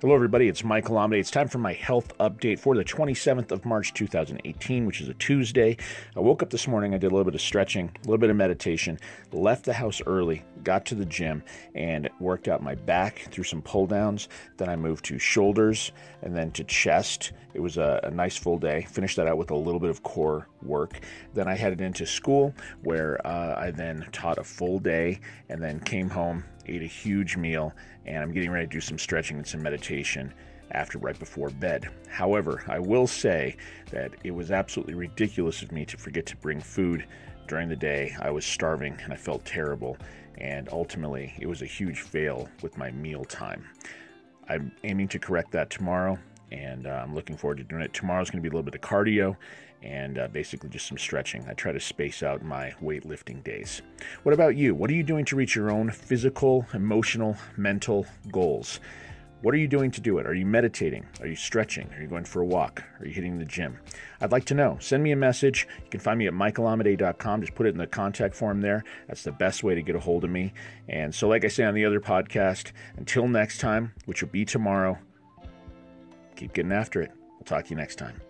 Hello, 0.00 0.14
everybody. 0.14 0.48
It's 0.48 0.64
Michael 0.64 0.96
Amidei. 0.96 1.20
It's 1.20 1.30
time 1.30 1.48
for 1.48 1.58
my 1.58 1.74
health 1.74 2.16
update 2.16 2.58
for 2.58 2.74
the 2.74 2.82
27th 2.82 3.50
of 3.50 3.66
March, 3.66 3.92
2018, 3.92 4.86
which 4.86 5.02
is 5.02 5.10
a 5.10 5.14
Tuesday. 5.14 5.76
I 6.16 6.20
woke 6.20 6.42
up 6.42 6.48
this 6.48 6.66
morning, 6.66 6.94
I 6.94 6.96
did 6.96 7.08
a 7.08 7.14
little 7.14 7.26
bit 7.26 7.34
of 7.34 7.42
stretching, 7.42 7.90
a 7.94 8.00
little 8.06 8.16
bit 8.16 8.30
of 8.30 8.36
meditation, 8.36 8.98
left 9.30 9.66
the 9.66 9.74
house 9.74 10.00
early, 10.06 10.42
got 10.64 10.86
to 10.86 10.94
the 10.94 11.04
gym, 11.04 11.42
and 11.74 12.08
worked 12.18 12.48
out 12.48 12.62
my 12.62 12.76
back 12.76 13.28
through 13.30 13.44
some 13.44 13.60
pull 13.60 13.86
downs. 13.86 14.30
Then 14.56 14.70
I 14.70 14.76
moved 14.76 15.04
to 15.04 15.18
shoulders 15.18 15.92
and 16.22 16.34
then 16.34 16.50
to 16.52 16.64
chest. 16.64 17.32
It 17.52 17.60
was 17.60 17.76
a, 17.76 18.00
a 18.02 18.10
nice 18.10 18.38
full 18.38 18.56
day. 18.56 18.86
Finished 18.88 19.16
that 19.16 19.26
out 19.26 19.36
with 19.36 19.50
a 19.50 19.54
little 19.54 19.80
bit 19.80 19.90
of 19.90 20.02
core 20.02 20.48
work. 20.62 21.00
Then 21.34 21.46
I 21.46 21.54
headed 21.54 21.82
into 21.82 22.06
school 22.06 22.54
where 22.84 23.20
uh, 23.26 23.60
I 23.60 23.70
then 23.70 24.06
taught 24.12 24.38
a 24.38 24.44
full 24.44 24.78
day 24.78 25.20
and 25.50 25.62
then 25.62 25.78
came 25.80 26.08
home, 26.08 26.42
ate 26.70 26.82
a 26.82 26.86
huge 26.86 27.36
meal, 27.36 27.74
and 28.06 28.22
I'm 28.22 28.32
getting 28.32 28.50
ready 28.50 28.66
to 28.66 28.72
do 28.72 28.80
some 28.80 28.98
stretching 28.98 29.36
and 29.36 29.46
some 29.46 29.62
meditation 29.62 30.32
after 30.72 30.98
right 30.98 31.18
before 31.18 31.50
bed. 31.50 31.88
However, 32.08 32.62
I 32.68 32.78
will 32.78 33.06
say 33.06 33.56
that 33.90 34.12
it 34.24 34.30
was 34.30 34.50
absolutely 34.50 34.94
ridiculous 34.94 35.62
of 35.62 35.72
me 35.72 35.84
to 35.86 35.96
forget 35.96 36.26
to 36.26 36.36
bring 36.36 36.60
food 36.60 37.06
during 37.48 37.68
the 37.68 37.76
day. 37.76 38.14
I 38.20 38.30
was 38.30 38.44
starving 38.44 38.96
and 39.02 39.12
I 39.12 39.16
felt 39.16 39.44
terrible, 39.44 39.96
and 40.38 40.68
ultimately, 40.70 41.34
it 41.40 41.46
was 41.46 41.62
a 41.62 41.66
huge 41.66 42.00
fail 42.00 42.48
with 42.62 42.78
my 42.78 42.90
meal 42.92 43.24
time. 43.24 43.64
I'm 44.48 44.72
aiming 44.84 45.08
to 45.08 45.18
correct 45.18 45.52
that 45.52 45.70
tomorrow, 45.70 46.18
and 46.50 46.86
uh, 46.86 46.90
I'm 46.90 47.14
looking 47.14 47.36
forward 47.36 47.58
to 47.58 47.64
doing 47.64 47.82
it. 47.82 47.92
Tomorrow's 47.92 48.30
going 48.30 48.42
to 48.42 48.48
be 48.48 48.52
a 48.52 48.56
little 48.56 48.70
bit 48.70 48.74
of 48.74 48.80
cardio 48.80 49.36
and 49.82 50.18
uh, 50.18 50.28
basically 50.28 50.68
just 50.68 50.86
some 50.86 50.98
stretching. 50.98 51.44
I 51.48 51.54
try 51.54 51.72
to 51.72 51.80
space 51.80 52.22
out 52.22 52.42
my 52.42 52.74
weightlifting 52.82 53.42
days. 53.42 53.82
What 54.22 54.32
about 54.32 54.56
you? 54.56 54.74
What 54.74 54.90
are 54.90 54.94
you 54.94 55.02
doing 55.02 55.24
to 55.26 55.36
reach 55.36 55.54
your 55.54 55.70
own 55.70 55.90
physical, 55.90 56.66
emotional, 56.74 57.36
mental 57.56 58.06
goals? 58.30 58.80
What 59.42 59.54
are 59.54 59.58
you 59.58 59.68
doing 59.68 59.90
to 59.92 60.02
do 60.02 60.18
it? 60.18 60.26
Are 60.26 60.34
you 60.34 60.44
meditating? 60.44 61.06
Are 61.20 61.26
you 61.26 61.34
stretching? 61.34 61.90
Are 61.94 62.02
you 62.02 62.08
going 62.08 62.26
for 62.26 62.42
a 62.42 62.44
walk? 62.44 62.82
Are 63.00 63.06
you 63.06 63.12
hitting 63.14 63.38
the 63.38 63.46
gym? 63.46 63.78
I'd 64.20 64.32
like 64.32 64.44
to 64.46 64.54
know. 64.54 64.76
Send 64.80 65.02
me 65.02 65.12
a 65.12 65.16
message. 65.16 65.66
You 65.82 65.88
can 65.88 66.00
find 66.00 66.18
me 66.18 66.26
at 66.26 66.34
michaelamidei.com. 66.34 67.40
Just 67.40 67.54
put 67.54 67.64
it 67.64 67.70
in 67.70 67.78
the 67.78 67.86
contact 67.86 68.34
form 68.34 68.60
there. 68.60 68.84
That's 69.08 69.22
the 69.22 69.32
best 69.32 69.64
way 69.64 69.74
to 69.74 69.80
get 69.80 69.96
a 69.96 70.00
hold 70.00 70.24
of 70.24 70.30
me. 70.30 70.52
And 70.90 71.14
so, 71.14 71.26
like 71.26 71.46
I 71.46 71.48
say 71.48 71.64
on 71.64 71.72
the 71.72 71.86
other 71.86 72.00
podcast, 72.00 72.72
until 72.98 73.26
next 73.28 73.60
time, 73.60 73.94
which 74.04 74.20
will 74.20 74.28
be 74.28 74.44
tomorrow, 74.44 74.98
keep 76.40 76.54
getting 76.54 76.72
after 76.72 77.02
it. 77.02 77.12
We'll 77.32 77.44
talk 77.44 77.64
to 77.66 77.70
you 77.70 77.76
next 77.76 77.96
time. 77.96 78.20